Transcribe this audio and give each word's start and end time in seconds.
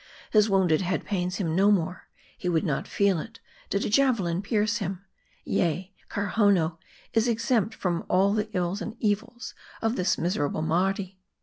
His 0.31 0.49
wounded 0.49 0.81
head 0.81 1.05
pains 1.05 1.37
liim 1.37 1.49
no 1.53 1.69
more; 1.69 2.07
he* 2.35 2.49
would 2.49 2.63
not 2.63 2.87
feel 2.87 3.19
it, 3.19 3.39
did 3.69 3.85
a 3.85 3.89
javelin 3.89 4.41
pierce 4.41 4.77
him. 4.77 5.05
Yea; 5.45 5.93
Kar 6.09 6.29
hownoo 6.37 6.79
is 7.13 7.27
exempt 7.27 7.75
from 7.75 8.05
all 8.09 8.33
the 8.33 8.49
ills 8.57 8.81
and 8.81 8.95
evils 8.99 9.53
of 9.79 9.97
this 9.97 10.17
misera 10.17 10.49
ble 10.51 10.63
Mardi 10.63 11.19